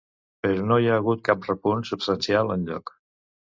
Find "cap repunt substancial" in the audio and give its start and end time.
1.29-2.53